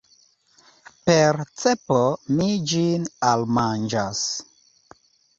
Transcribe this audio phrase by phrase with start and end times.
[1.09, 1.99] Per cepo
[2.37, 4.23] mi ĝin almanĝas.